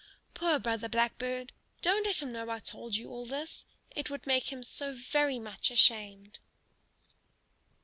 Poor 0.33 0.57
Brother 0.57 0.89
Blackbird! 0.89 1.51
Don't 1.83 2.03
let 2.07 2.23
him 2.23 2.31
know 2.31 2.49
I 2.49 2.57
told 2.57 2.95
you 2.95 3.11
all 3.11 3.27
this; 3.27 3.65
it 3.91 4.09
would 4.09 4.25
make 4.25 4.51
him 4.51 4.63
so 4.63 4.95
very 4.95 5.37
much 5.37 5.69
ashamed. 5.69 6.39